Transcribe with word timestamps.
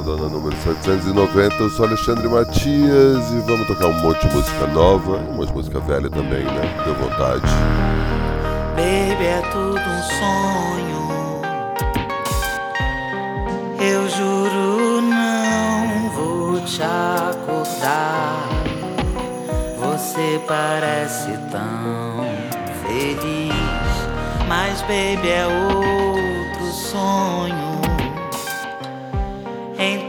Dona 0.00 0.28
número 0.28 0.56
790, 0.56 1.54
eu 1.56 1.70
sou 1.70 1.84
Alexandre 1.84 2.26
Matias 2.26 3.30
e 3.32 3.40
vamos 3.46 3.66
tocar 3.66 3.86
um 3.86 4.00
monte 4.00 4.26
de 4.26 4.34
música 4.34 4.66
nova, 4.68 5.18
um 5.18 5.34
monte 5.34 5.48
de 5.48 5.54
música 5.54 5.78
velha 5.80 6.08
também, 6.08 6.44
né? 6.44 6.82
Deu 6.84 6.94
vontade. 6.94 7.42
Baby, 8.76 9.26
é 9.26 9.42
tudo 9.52 9.78
um 9.78 10.02
sonho. 10.18 11.42
Eu 13.78 14.08
juro, 14.08 15.02
não 15.02 16.10
vou 16.10 16.60
te 16.62 16.82
acordar. 16.82 18.48
Você 19.78 20.40
parece 20.46 21.38
tão 21.50 22.24
feliz, 22.86 23.52
mas, 24.48 24.80
baby, 24.82 25.28
é 25.28 25.46
outro 25.46 26.72
sonho. 26.72 27.69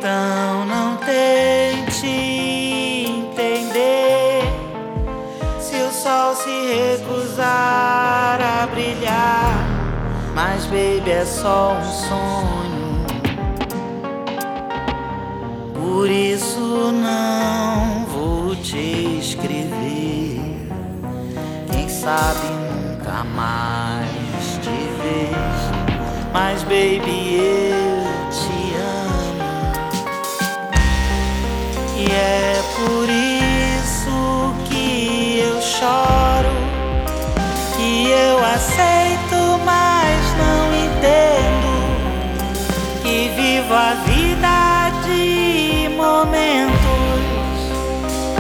Então 0.02 0.66
não 0.66 0.98
tente 0.98 2.08
entender 3.08 4.42
se 5.60 5.76
o 5.76 5.92
sol 5.92 6.34
se 6.34 6.50
recusar 6.50 8.40
a 8.42 8.66
brilhar. 8.66 9.54
Mas, 10.34 10.66
baby, 10.66 11.12
é 11.12 11.24
só 11.24 11.74
um 11.74 11.84
sonho. 11.84 13.06
Por 15.76 16.10
isso 16.10 16.92
não 16.92 18.06
vou 18.06 18.56
te 18.56 19.20
escrever. 19.20 20.42
Quem 21.72 21.88
sabe 21.88 22.48
nunca 22.72 23.24
mais 23.36 24.58
te 24.64 24.72
ver. 24.98 25.30
Mas, 26.34 26.64
baby, 26.64 27.36
eu 27.36 27.81
E 32.12 32.14
é 32.14 32.62
por 32.76 33.08
isso 33.10 34.54
que 34.66 35.40
eu 35.40 35.62
choro, 35.62 36.58
que 37.78 38.10
eu 38.10 38.38
aceito, 38.44 39.58
mas 39.64 40.20
não 40.38 40.74
entendo. 40.74 41.72
Que 43.02 43.30
vivo 43.30 43.74
a 43.74 43.94
vida 44.06 44.92
de 45.06 45.88
momentos 45.96 46.82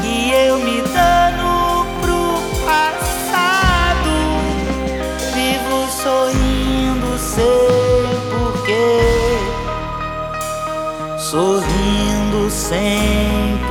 que 0.01 0.31
eu 0.31 0.57
me 0.57 0.81
dano 0.81 1.85
pro 2.01 2.41
passado. 2.65 4.15
Vivo 5.33 5.87
sorrindo 6.03 7.17
sem 7.17 8.19
porquê, 8.31 8.99
sorrindo 11.17 12.49
sem 12.49 13.20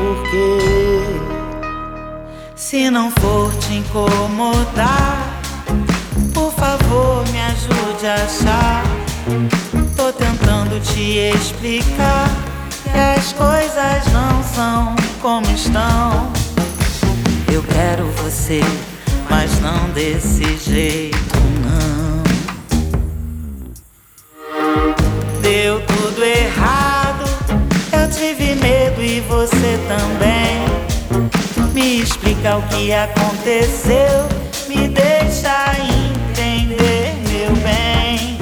porquê. 0.01 0.59
Se 2.57 2.91
não 2.91 3.11
for 3.11 3.55
te 3.57 3.75
incomodar, 3.75 5.41
por 6.33 6.53
favor 6.53 7.25
me 7.31 7.41
ajude 7.41 8.07
a 8.07 8.15
achar. 8.15 8.83
Tô 9.97 10.13
tentando 10.13 10.81
te 10.81 11.19
explicar 11.35 12.29
que 12.83 12.99
as 12.99 13.33
coisas 13.33 14.13
não 14.13 14.43
são 14.43 14.97
como 15.21 15.47
estão. 15.51 16.33
Eu 17.53 17.63
quero 17.63 18.07
você, 18.23 18.61
mas 19.29 19.61
não 19.61 19.91
desse 19.91 20.57
jeito, 20.57 21.39
o 32.61 32.69
que 32.69 32.93
aconteceu, 32.93 34.29
me 34.69 34.89
deixa 34.89 35.73
entender, 35.79 37.15
meu 37.29 37.53
bem. 37.63 38.39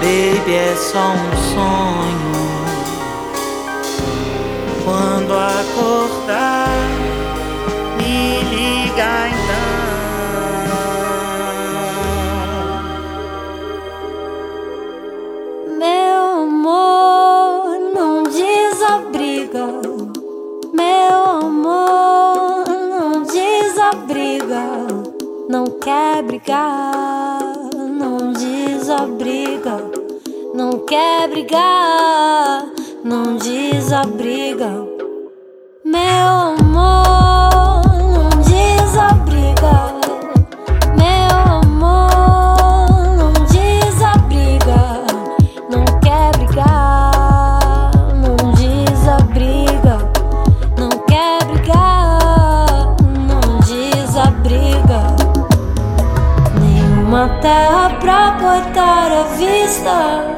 Baby, 0.00 0.54
é 0.54 0.76
só 0.76 1.10
um 1.10 1.36
sonho. 1.52 2.38
Quando 4.84 5.34
acordar, 5.34 6.67
quer 25.88 26.22
brigar, 26.22 27.40
não 27.74 28.30
desabriga. 28.34 29.76
Não 30.54 30.80
quer 30.80 31.26
brigar, 31.30 32.66
não 33.02 33.36
desabriga. 33.36 34.68
Meu 35.82 36.28
amor, 36.60 37.37
Terra 57.48 57.88
pra 57.98 58.36
cortar 58.38 59.10
a 59.10 59.22
vista. 59.38 60.36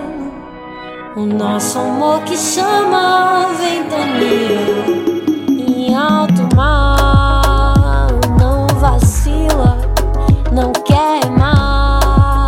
O 1.16 1.26
nosso 1.26 1.81
amor 1.81 2.22
que 2.22 2.37
chama 2.37 3.47
a 3.47 3.48
ventania 3.48 4.84
em 5.48 5.93
alto 5.93 6.48
mar. 6.54 8.06
Não 8.38 8.65
vacila, 8.78 9.76
não 10.53 10.71
queima. 10.84 12.38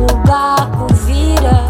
O 0.00 0.26
barco 0.26 0.86
vira. 1.04 1.60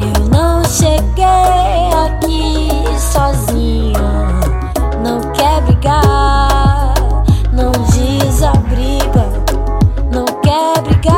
Eu 0.00 0.26
não 0.28 0.64
cheguei 0.64 1.92
aqui 2.06 2.84
sozinha. 2.98 4.00
Não 5.00 5.20
quer 5.30 5.60
brigar, 5.62 6.94
não 7.52 7.70
desabriga. 7.70 9.26
Não 10.12 10.24
quer 10.40 10.80
brigar, 10.82 11.15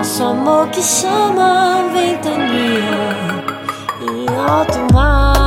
nosso 0.00 0.24
amor 0.24 0.66
que 0.70 0.82
chama 0.82 1.90
ventania 1.92 3.44
em 4.00 4.26
alto 4.34 4.94
mar. 4.94 5.39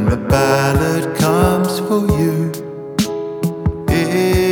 when 0.00 0.08
the 0.08 0.28
ballad 0.28 1.16
comes 1.18 1.78
for 1.80 2.06
you. 2.18 2.50
It 3.88 4.49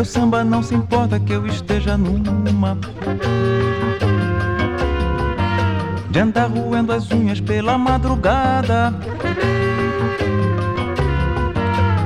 Meu 0.00 0.04
samba 0.06 0.42
não 0.42 0.62
se 0.62 0.74
importa 0.74 1.20
que 1.20 1.30
eu 1.30 1.46
esteja 1.46 1.94
numa 1.94 2.78
de 6.08 6.18
andar 6.18 6.46
roendo 6.46 6.90
as 6.90 7.10
unhas 7.10 7.38
pela 7.38 7.76
madrugada, 7.76 8.94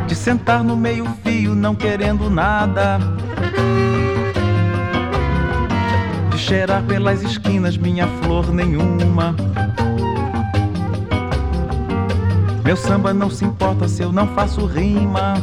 de 0.08 0.14
sentar 0.16 0.64
no 0.64 0.76
meio-fio 0.76 1.54
não 1.54 1.76
querendo 1.76 2.28
nada, 2.28 2.98
de 6.32 6.36
cheirar 6.36 6.82
pelas 6.82 7.22
esquinas 7.22 7.76
minha 7.76 8.08
flor 8.24 8.52
nenhuma. 8.52 9.36
Meu 12.64 12.76
samba 12.76 13.14
não 13.14 13.30
se 13.30 13.44
importa 13.44 13.86
se 13.86 14.02
eu 14.02 14.10
não 14.10 14.26
faço 14.34 14.66
rima. 14.66 15.34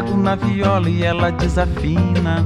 Pego 0.00 0.16
na 0.16 0.34
viola 0.34 0.88
e 0.88 1.04
ela 1.04 1.30
desafina. 1.30 2.44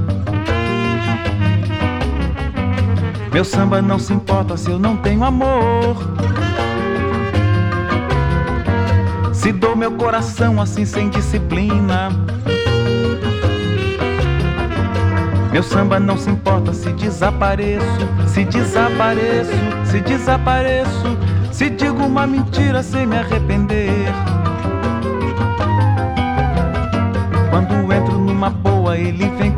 Meu 3.31 3.45
samba 3.45 3.81
não 3.81 3.97
se 3.97 4.13
importa 4.13 4.57
se 4.57 4.69
eu 4.69 4.77
não 4.77 4.97
tenho 4.97 5.23
amor. 5.23 5.95
Se 9.33 9.53
dou 9.53 9.75
meu 9.75 9.91
coração 9.91 10.61
assim 10.61 10.85
sem 10.85 11.09
disciplina. 11.09 12.09
Meu 15.51 15.63
samba 15.63 15.97
não 15.97 16.17
se 16.17 16.29
importa 16.29 16.73
se 16.73 16.91
desapareço, 16.91 17.85
se 18.27 18.43
desapareço, 18.43 19.51
se 19.85 20.01
desapareço, 20.01 21.17
se 21.53 21.69
digo 21.69 22.03
uma 22.03 22.27
mentira 22.27 22.83
sem 22.83 23.05
me 23.05 23.17
arrepender. 23.17 23.94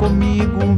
Comigo. 0.08 0.78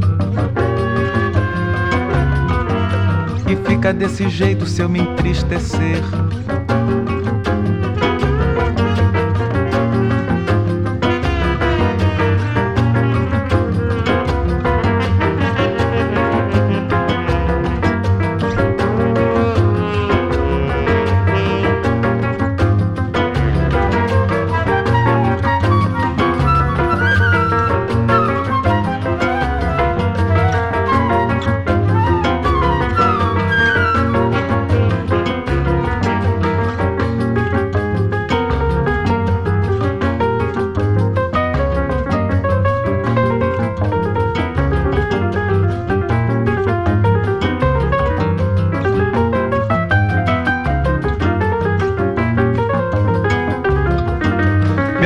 E 3.48 3.68
fica 3.68 3.92
desse 3.92 4.28
jeito 4.28 4.66
se 4.66 4.82
eu 4.82 4.88
me 4.88 5.00
entristecer. 5.00 6.02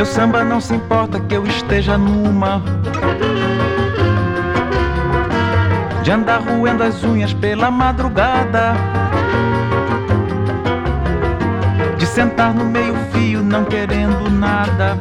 Meu 0.04 0.12
samba 0.12 0.44
não 0.44 0.60
se 0.60 0.74
importa 0.74 1.18
que 1.18 1.34
eu 1.34 1.46
esteja 1.46 1.96
numa 1.96 2.62
de 6.02 6.10
andar 6.10 6.42
roendo 6.42 6.82
as 6.82 7.02
unhas 7.02 7.32
pela 7.32 7.70
madrugada, 7.70 8.74
de 11.96 12.04
sentar 12.04 12.52
no 12.52 12.66
meio-fio 12.66 13.42
não 13.42 13.64
querendo 13.64 14.30
nada, 14.30 14.98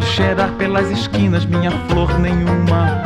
de 0.00 0.06
cheirar 0.06 0.50
pelas 0.54 0.90
esquinas 0.90 1.46
minha 1.46 1.70
flor 1.88 2.18
nenhuma. 2.18 3.04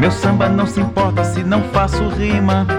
Meu 0.00 0.10
samba 0.10 0.48
não 0.48 0.66
se 0.66 0.80
importa 0.80 1.24
se 1.24 1.44
não 1.44 1.62
faço 1.64 2.08
rima. 2.08 2.77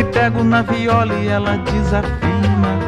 Se 0.00 0.04
pego 0.04 0.42
na 0.42 0.62
viola 0.62 1.12
e 1.12 1.28
ela 1.28 1.58
desafina. 1.58 2.78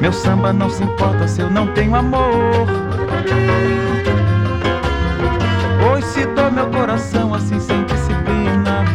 Meu 0.00 0.10
samba 0.10 0.54
não 0.54 0.70
se 0.70 0.82
importa 0.82 1.28
se 1.28 1.42
eu 1.42 1.50
não 1.50 1.66
tenho 1.74 1.94
amor. 1.94 2.66
Pois 5.82 6.02
se 6.06 6.24
dou 6.28 6.50
meu 6.50 6.70
coração 6.70 7.34
assim 7.34 7.60
sem 7.60 7.84
disciplina. 7.84 8.86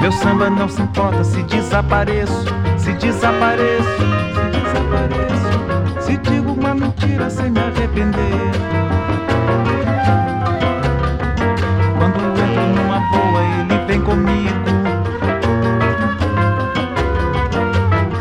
Meu 0.00 0.12
samba 0.12 0.48
não 0.48 0.70
se 0.70 0.80
importa 0.80 1.22
se 1.24 1.42
desapareço, 1.42 2.46
se 2.78 2.94
desapareço, 2.94 3.98
se 4.32 4.48
desapareço. 4.62 6.00
Se 6.00 6.16
digo 6.16 6.52
uma 6.52 6.74
mentira 6.74 7.28
sem 7.28 7.50
me 7.50 7.60
arrepender. 7.60 8.85
Comigo. 14.16 14.50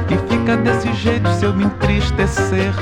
E 0.10 0.30
fica 0.30 0.58
desse 0.58 0.94
jeito 0.94 1.30
se 1.34 1.46
eu 1.46 1.54
me 1.54 1.64
entristecer. 1.66 2.74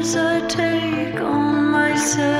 As 0.00 0.16
I 0.16 0.40
take 0.48 1.20
on 1.20 1.72
myself 1.72 2.39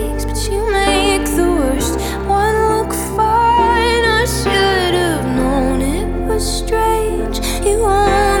strange. 6.41 7.39
You 7.63 7.83
are 7.83 8.40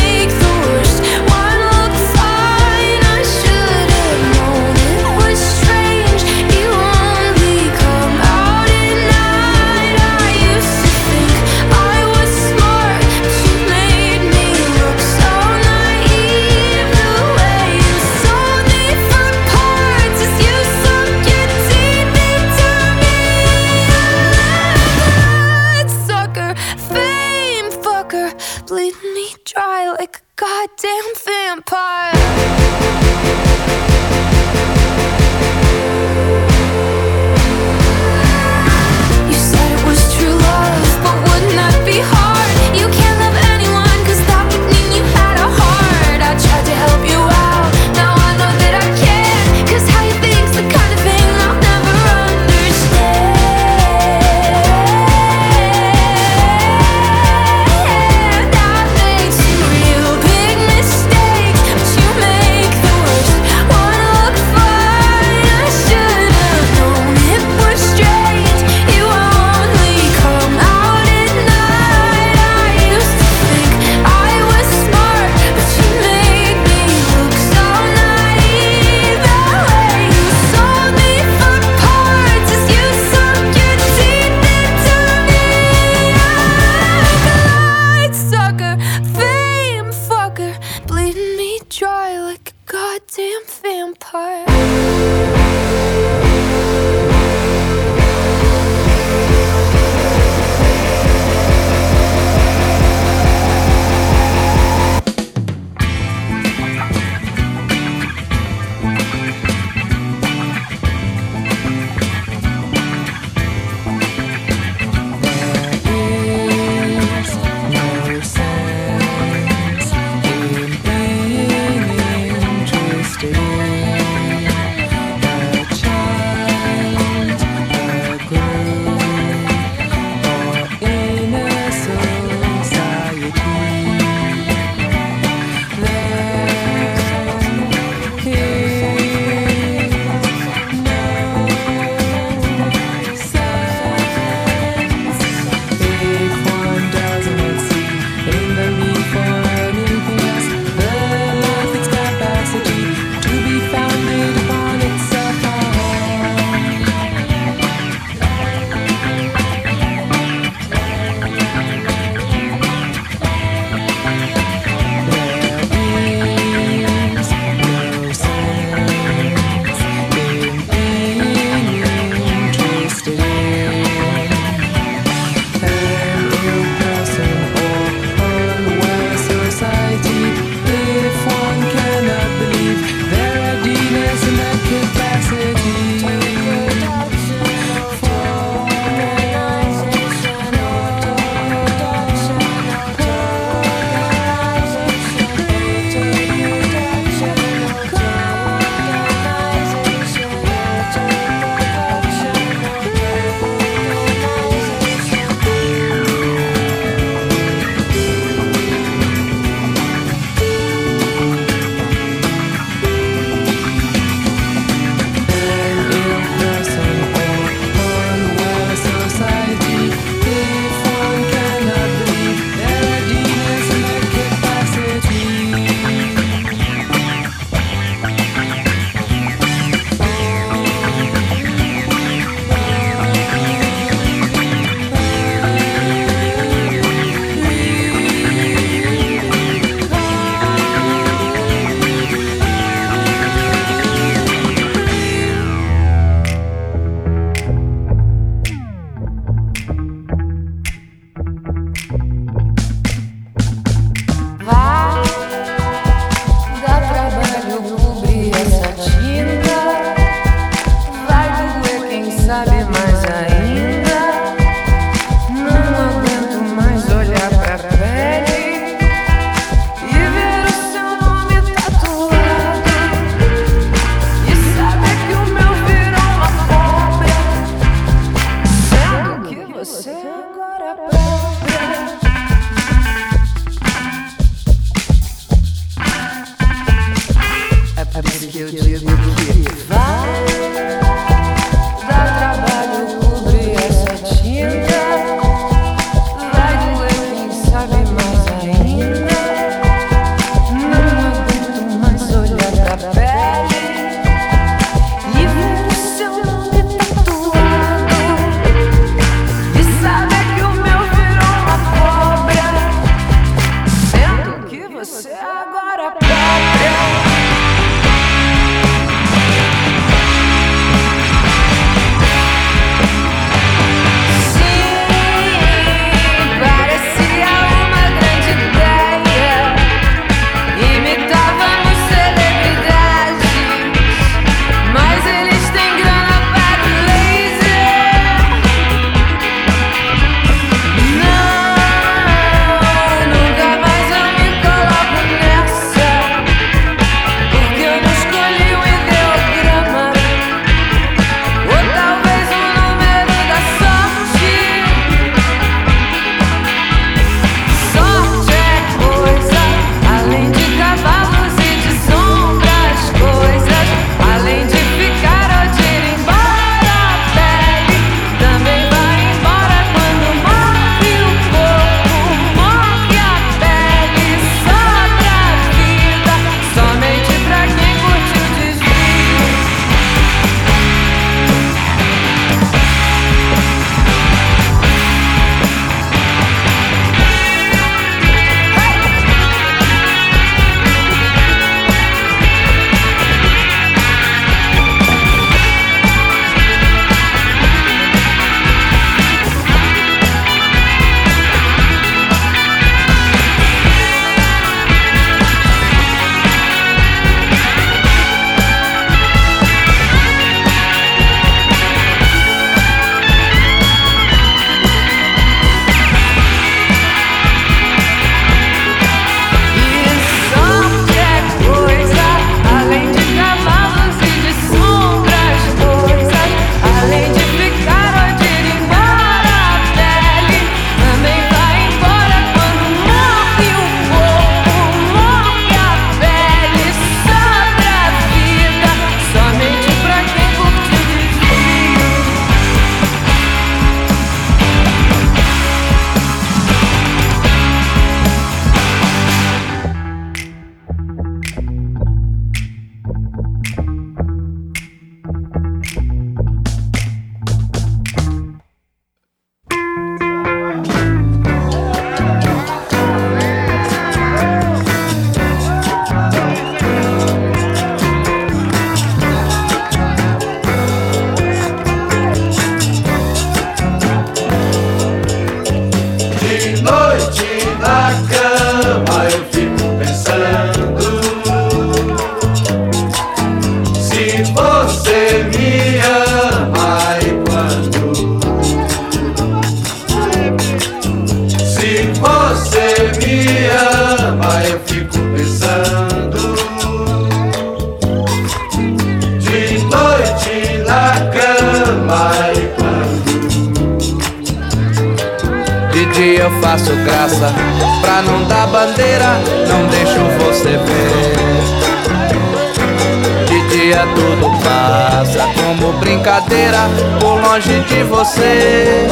brincadeira, 516.01 516.67
por 516.99 517.21
longe 517.21 517.59
de 517.61 517.83
você. 517.83 518.87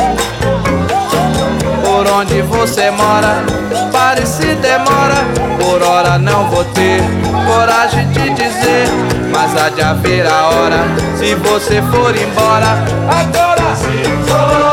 Por 1.84 2.08
onde 2.08 2.42
você 2.44 2.92
mora, 2.92 3.44
pare 3.92 4.26
se 4.28 4.54
demora. 4.56 5.26
Por 5.60 5.82
hora 5.82 6.20
não 6.20 6.50
vou 6.50 6.64
ter 6.66 7.02
coragem 7.48 8.08
de 8.10 8.30
dizer, 8.30 8.88
mas 9.34 9.58
há 9.58 9.70
de 9.70 9.82
haver 9.82 10.28
a 10.28 10.50
hora. 10.50 10.84
Se 11.18 11.34
você 11.34 11.82
for 11.92 12.16
embora, 12.16 12.78
agora 13.10 13.76
Se 13.76 14.08
você 14.08 14.69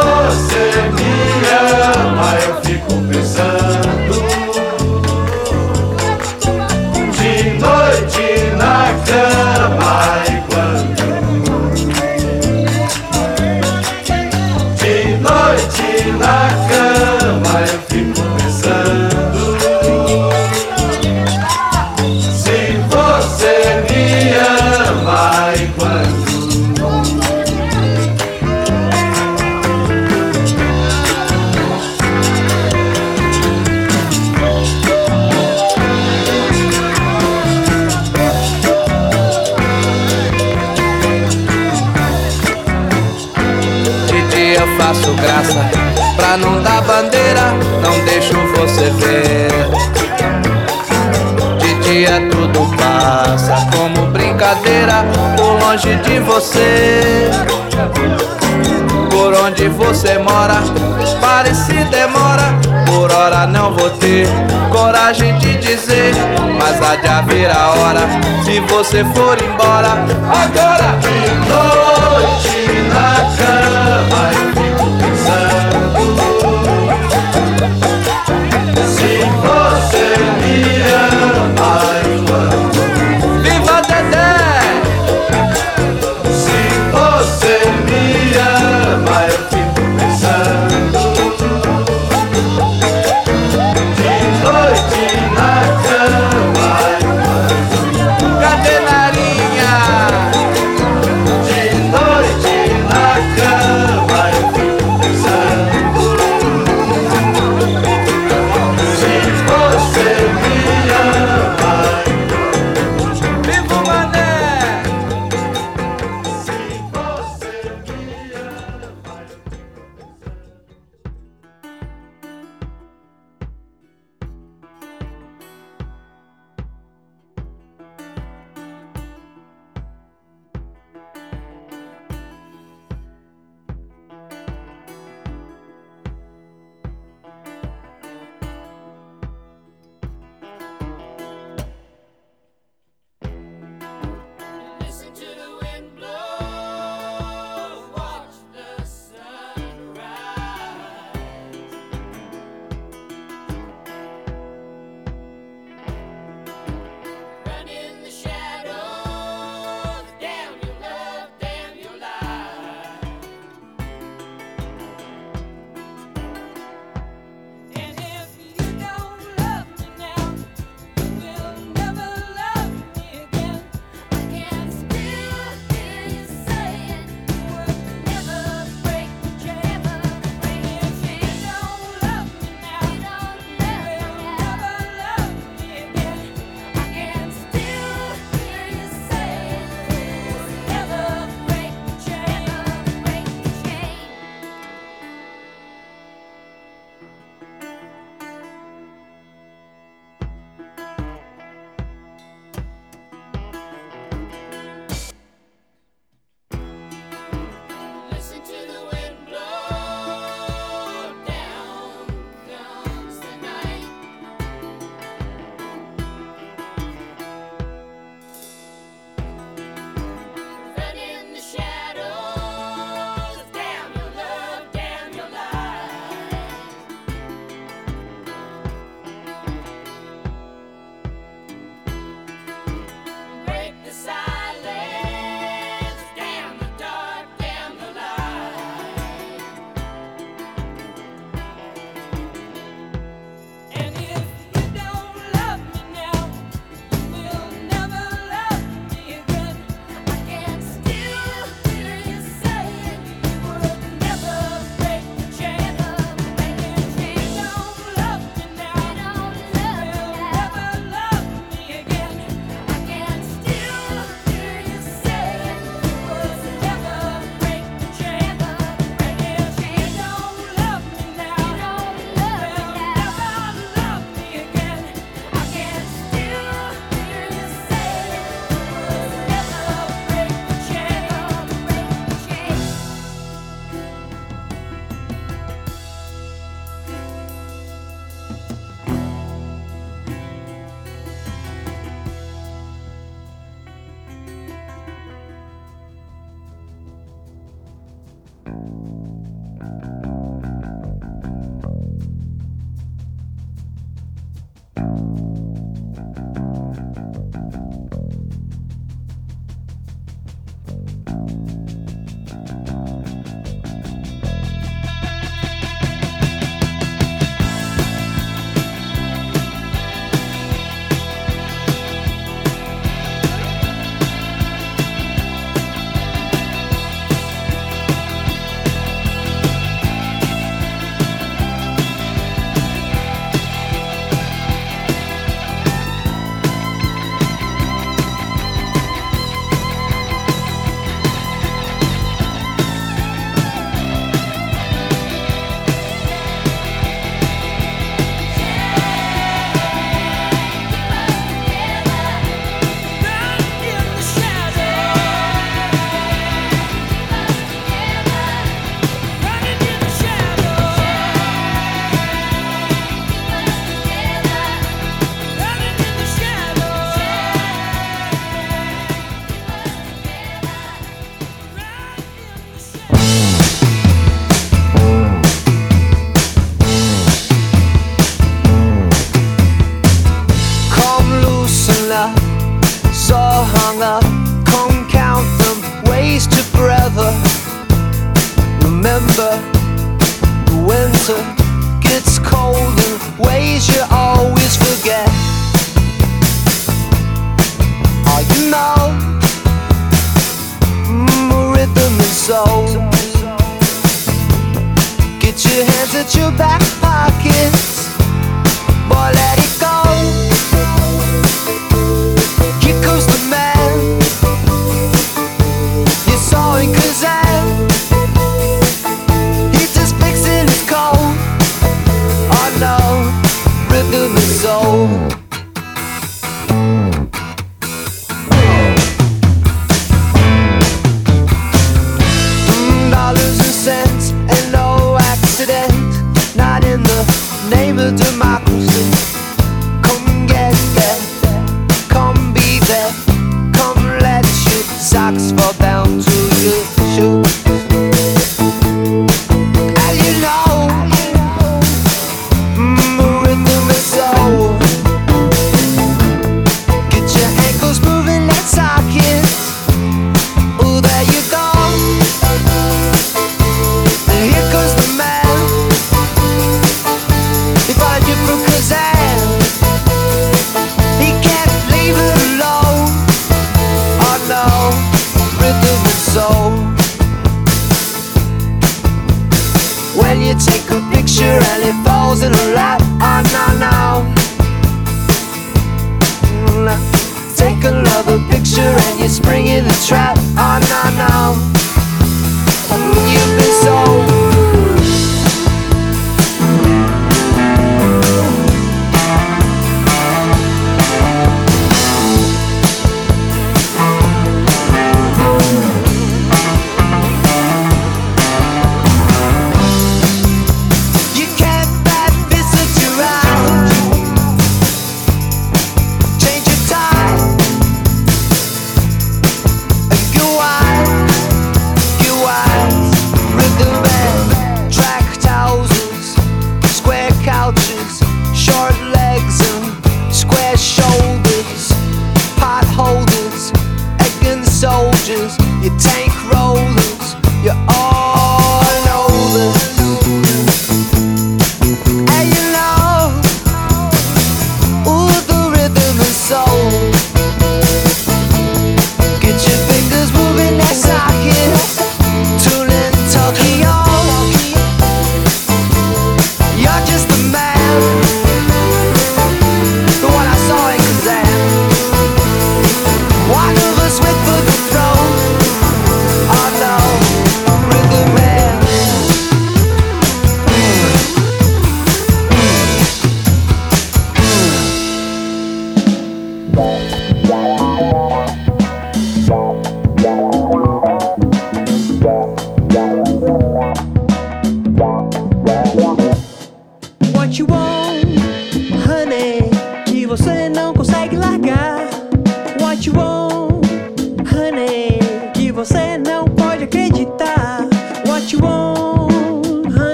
dia 51.86 52.20
tudo 52.30 52.68
passa 52.76 53.54
como 53.70 54.06
brincadeira, 54.08 55.04
por 55.36 55.60
longe 55.60 55.94
de 55.96 56.18
você. 56.20 57.30
Por 59.10 59.32
onde 59.34 59.68
você 59.68 60.18
mora, 60.18 60.56
pare 61.20 61.54
se 61.54 61.74
demora. 61.84 62.54
Por 62.86 63.12
hora 63.12 63.46
não 63.46 63.72
vou 63.72 63.90
ter 63.90 64.26
coragem 64.70 65.36
de 65.38 65.56
dizer, 65.58 66.12
mas 66.58 66.82
há 66.82 66.96
de 66.96 67.06
haver 67.06 67.50
a 67.50 67.70
hora. 67.70 68.00
Se 68.44 68.60
você 68.60 69.04
for 69.14 69.40
embora, 69.42 69.92
agora. 70.32 70.98
noite 71.48 72.82
na 72.88 73.14
cama 73.36 74.35